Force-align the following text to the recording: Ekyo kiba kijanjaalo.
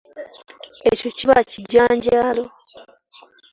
Ekyo 0.89 1.09
kiba 1.17 1.37
kijanjaalo. 1.49 2.45